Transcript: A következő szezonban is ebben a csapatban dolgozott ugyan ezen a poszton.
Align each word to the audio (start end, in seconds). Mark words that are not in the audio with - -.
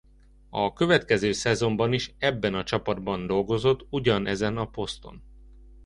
A 0.49 0.73
következő 0.73 1.31
szezonban 1.31 1.93
is 1.93 2.15
ebben 2.17 2.53
a 2.53 2.63
csapatban 2.63 3.27
dolgozott 3.27 3.85
ugyan 3.89 4.25
ezen 4.27 4.57
a 4.57 4.65
poszton. 4.69 5.23